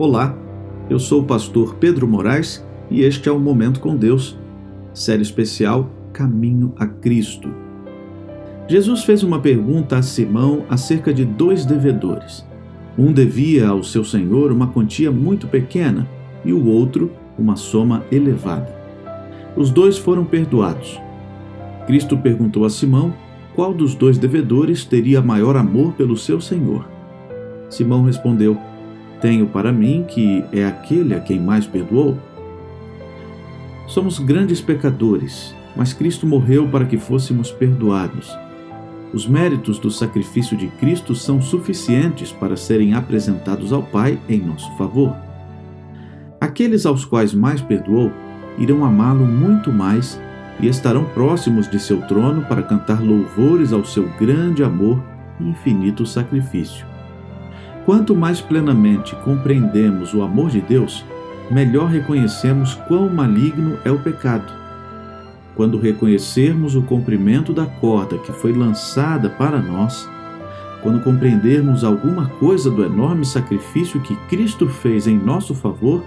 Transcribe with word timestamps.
Olá, 0.00 0.34
eu 0.88 0.98
sou 0.98 1.20
o 1.20 1.24
pastor 1.26 1.74
Pedro 1.74 2.08
Moraes 2.08 2.66
e 2.90 3.02
este 3.02 3.28
é 3.28 3.32
o 3.32 3.38
Momento 3.38 3.80
com 3.80 3.94
Deus, 3.94 4.34
série 4.94 5.20
especial 5.20 5.90
Caminho 6.10 6.72
a 6.78 6.86
Cristo. 6.86 7.52
Jesus 8.66 9.04
fez 9.04 9.22
uma 9.22 9.40
pergunta 9.40 9.98
a 9.98 10.02
Simão 10.02 10.64
acerca 10.70 11.12
de 11.12 11.26
dois 11.26 11.66
devedores. 11.66 12.46
Um 12.96 13.12
devia 13.12 13.68
ao 13.68 13.82
seu 13.82 14.02
senhor 14.02 14.50
uma 14.50 14.68
quantia 14.68 15.10
muito 15.12 15.46
pequena 15.46 16.08
e 16.46 16.52
o 16.54 16.66
outro 16.66 17.12
uma 17.38 17.54
soma 17.56 18.02
elevada. 18.10 18.74
Os 19.54 19.70
dois 19.70 19.98
foram 19.98 20.24
perdoados. 20.24 20.98
Cristo 21.86 22.16
perguntou 22.16 22.64
a 22.64 22.70
Simão 22.70 23.12
qual 23.54 23.74
dos 23.74 23.94
dois 23.94 24.16
devedores 24.16 24.82
teria 24.82 25.20
maior 25.20 25.58
amor 25.58 25.92
pelo 25.92 26.16
seu 26.16 26.40
senhor. 26.40 26.88
Simão 27.68 28.02
respondeu: 28.02 28.56
tenho 29.20 29.46
para 29.46 29.72
mim 29.72 30.04
que 30.06 30.44
é 30.52 30.64
aquele 30.64 31.14
a 31.14 31.20
quem 31.20 31.38
mais 31.38 31.66
perdoou? 31.66 32.18
Somos 33.86 34.18
grandes 34.18 34.60
pecadores, 34.60 35.54
mas 35.76 35.92
Cristo 35.92 36.26
morreu 36.26 36.68
para 36.68 36.84
que 36.84 36.96
fôssemos 36.96 37.50
perdoados. 37.50 38.36
Os 39.12 39.26
méritos 39.26 39.78
do 39.78 39.90
sacrifício 39.90 40.56
de 40.56 40.68
Cristo 40.68 41.14
são 41.14 41.42
suficientes 41.42 42.30
para 42.30 42.56
serem 42.56 42.94
apresentados 42.94 43.72
ao 43.72 43.82
Pai 43.82 44.18
em 44.28 44.40
nosso 44.40 44.70
favor. 44.76 45.16
Aqueles 46.40 46.86
aos 46.86 47.04
quais 47.04 47.34
mais 47.34 47.60
perdoou 47.60 48.12
irão 48.56 48.84
amá-lo 48.84 49.26
muito 49.26 49.72
mais 49.72 50.20
e 50.60 50.68
estarão 50.68 51.04
próximos 51.06 51.68
de 51.68 51.80
seu 51.80 52.02
trono 52.02 52.42
para 52.42 52.62
cantar 52.62 53.02
louvores 53.02 53.72
ao 53.72 53.84
seu 53.84 54.08
grande 54.18 54.62
amor 54.62 55.02
e 55.40 55.48
infinito 55.48 56.06
sacrifício. 56.06 56.89
Quanto 57.84 58.14
mais 58.14 58.40
plenamente 58.40 59.16
compreendemos 59.16 60.12
o 60.12 60.22
amor 60.22 60.50
de 60.50 60.60
Deus, 60.60 61.04
melhor 61.50 61.88
reconhecemos 61.88 62.74
quão 62.86 63.08
maligno 63.08 63.78
é 63.84 63.90
o 63.90 63.98
pecado. 63.98 64.52
Quando 65.56 65.78
reconhecermos 65.78 66.76
o 66.76 66.82
comprimento 66.82 67.52
da 67.52 67.66
corda 67.66 68.18
que 68.18 68.32
foi 68.32 68.52
lançada 68.52 69.30
para 69.30 69.60
nós, 69.60 70.08
quando 70.82 71.02
compreendermos 71.02 71.82
alguma 71.82 72.26
coisa 72.26 72.70
do 72.70 72.84
enorme 72.84 73.24
sacrifício 73.24 74.00
que 74.00 74.16
Cristo 74.28 74.68
fez 74.68 75.06
em 75.06 75.18
nosso 75.18 75.54
favor, 75.54 76.04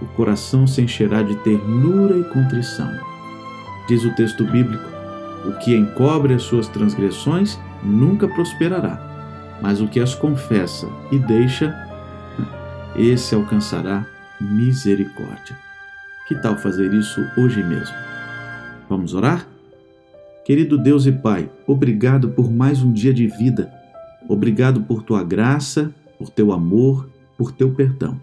o 0.00 0.06
coração 0.16 0.66
se 0.66 0.82
encherá 0.82 1.22
de 1.22 1.36
ternura 1.36 2.16
e 2.16 2.24
contrição. 2.24 2.90
Diz 3.88 4.04
o 4.04 4.14
texto 4.14 4.44
bíblico: 4.44 4.88
o 5.46 5.52
que 5.58 5.76
encobre 5.76 6.34
as 6.34 6.42
suas 6.42 6.68
transgressões 6.68 7.58
nunca 7.82 8.28
prosperará 8.28 9.11
mas 9.62 9.80
o 9.80 9.86
que 9.86 10.00
as 10.00 10.12
confessa 10.12 10.88
e 11.12 11.18
deixa, 11.20 11.72
esse 12.96 13.32
alcançará 13.32 14.04
misericórdia. 14.40 15.56
Que 16.26 16.34
tal 16.34 16.58
fazer 16.58 16.92
isso 16.92 17.24
hoje 17.38 17.62
mesmo? 17.62 17.94
Vamos 18.88 19.14
orar? 19.14 19.46
Querido 20.44 20.76
Deus 20.76 21.06
e 21.06 21.12
Pai, 21.12 21.48
obrigado 21.64 22.30
por 22.30 22.50
mais 22.50 22.82
um 22.82 22.92
dia 22.92 23.14
de 23.14 23.28
vida. 23.28 23.72
Obrigado 24.28 24.82
por 24.82 25.04
tua 25.04 25.22
graça, 25.22 25.94
por 26.18 26.28
teu 26.28 26.52
amor, 26.52 27.08
por 27.38 27.52
teu 27.52 27.72
perdão. 27.72 28.20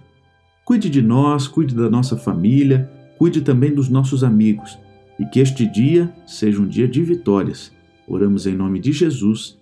Cuide 0.65 0.89
de 0.89 1.01
nós, 1.01 1.47
cuide 1.47 1.73
da 1.73 1.89
nossa 1.89 2.17
família, 2.17 2.91
cuide 3.17 3.41
também 3.41 3.73
dos 3.73 3.87
nossos 3.87 4.23
amigos 4.23 4.77
e 5.17 5.25
que 5.25 5.39
este 5.39 5.65
dia 5.65 6.13
seja 6.25 6.61
um 6.61 6.67
dia 6.67 6.87
de 6.87 7.01
vitórias. 7.01 7.71
Oramos 8.05 8.45
em 8.45 8.55
nome 8.55 8.79
de 8.79 8.91
Jesus. 8.91 9.57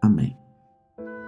Amém. 0.00 0.41